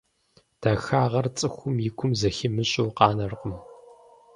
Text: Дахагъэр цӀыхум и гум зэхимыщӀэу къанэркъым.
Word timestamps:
Дахагъэр 0.61 1.27
цӀыхум 1.37 1.75
и 1.87 1.89
гум 1.97 2.11
зэхимыщӀэу 2.19 2.95
къанэркъым. 2.97 3.55